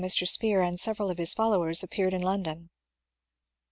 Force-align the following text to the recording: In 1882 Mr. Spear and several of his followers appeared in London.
In 0.01 0.05
1882 0.05 0.25
Mr. 0.25 0.33
Spear 0.33 0.61
and 0.63 0.79
several 0.79 1.11
of 1.11 1.19
his 1.19 1.35
followers 1.35 1.83
appeared 1.83 2.15
in 2.15 2.23
London. 2.23 2.71